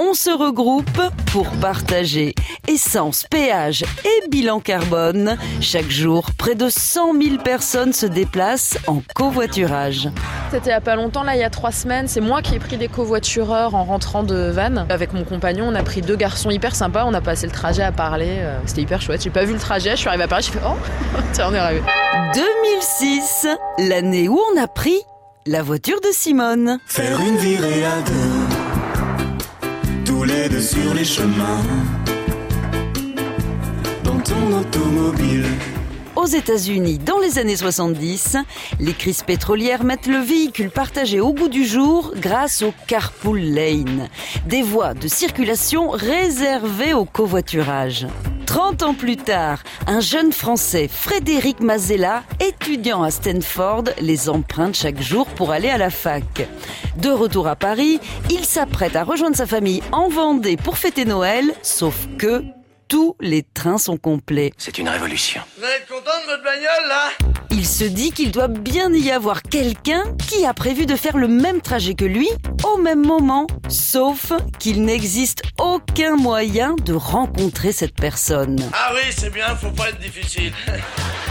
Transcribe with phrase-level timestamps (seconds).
[0.00, 1.00] on se regroupe
[1.32, 2.34] pour partager
[2.68, 5.36] essence, péage et bilan carbone.
[5.60, 10.08] Chaque jour, près de 100 000 personnes se déplacent en covoiturage.
[10.50, 12.08] C'était il n'y a pas longtemps, là, il y a trois semaines.
[12.08, 14.86] C'est moi qui ai pris des covoitureurs en rentrant de Vannes.
[14.88, 17.04] Avec mon compagnon, on a pris deux garçons hyper sympas.
[17.06, 18.38] On a passé le trajet à parler.
[18.40, 19.22] Euh, C'était hyper chouette.
[19.22, 19.90] J'ai pas vu le trajet.
[19.92, 20.44] Je suis arrivée à Paris.
[20.46, 20.76] J'ai fait Oh,
[21.32, 21.82] tiens, on est arrivé.
[22.34, 23.46] 2006,
[23.78, 24.98] l'année où on a pris
[25.46, 26.78] la voiture de Simone.
[26.86, 28.56] Faire une virée à deux,
[36.16, 38.36] Aux États-Unis, dans les années 70,
[38.78, 44.10] les crises pétrolières mettent le véhicule partagé au goût du jour grâce au carpool lane,
[44.44, 48.06] des voies de circulation réservées au covoiturage.
[48.44, 55.00] 30 ans plus tard, un jeune Français, Frédéric Mazella, étudiant à Stanford, les emprunte chaque
[55.00, 56.46] jour pour aller à la fac.
[56.98, 61.54] De retour à Paris, il s'apprête à rejoindre sa famille en Vendée pour fêter Noël,
[61.62, 62.42] sauf que
[62.88, 64.52] tous les trains sont complets.
[64.58, 65.40] C'est une révolution.
[65.58, 67.10] Vous êtes content de votre bagnole là?
[67.50, 71.28] Il se dit qu'il doit bien y avoir quelqu'un qui a prévu de faire le
[71.28, 72.28] même trajet que lui
[72.64, 78.58] au même moment, sauf qu'il n'existe aucun moyen de rencontrer cette personne.
[78.72, 80.52] Ah oui, c'est bien, faut pas être difficile.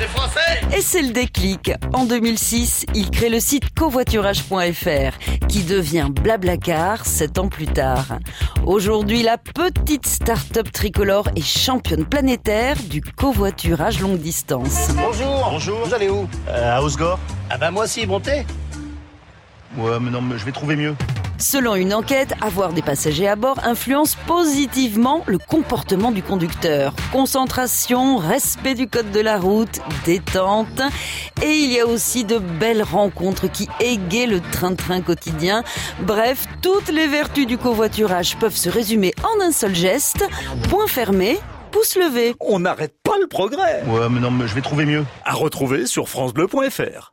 [0.00, 1.72] C'est français Et c'est le déclic.
[1.92, 8.06] En 2006, il crée le site covoiturage.fr qui devient Blablacar sept ans plus tard.
[8.64, 14.90] Aujourd'hui, la petite start-up tricolore est championne planétaire du covoiturage longue distance.
[14.94, 15.48] Bonjour.
[15.50, 15.78] Bonjour.
[15.84, 16.28] Vous allez où?
[16.48, 17.18] Euh, à Osgore
[17.50, 18.44] Ah bah moi aussi, montez.
[19.76, 20.94] Ouais, mais non, mais je vais trouver mieux.
[21.40, 26.92] Selon une enquête, avoir des passagers à bord influence positivement le comportement du conducteur.
[27.12, 30.80] Concentration, respect du code de la route, détente.
[31.40, 35.62] Et il y a aussi de belles rencontres qui égayent le train-train quotidien.
[36.00, 40.24] Bref, toutes les vertus du covoiturage peuvent se résumer en un seul geste.
[40.68, 41.38] Point fermé,
[41.70, 42.34] pouce levé.
[42.40, 43.84] On n'arrête pas le progrès.
[43.86, 45.04] Ouais, mais non, mais je vais trouver mieux.
[45.24, 47.12] À retrouver sur francebleu.fr.